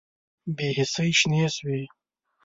بې 0.55 0.67
حسۍ 0.77 1.11
شنې 1.19 1.43
شوې 1.55 1.81